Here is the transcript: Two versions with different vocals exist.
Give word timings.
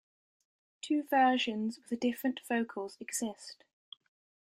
Two 0.81 1.03
versions 1.03 1.77
with 1.91 1.99
different 1.99 2.39
vocals 2.49 2.97
exist. 2.99 3.65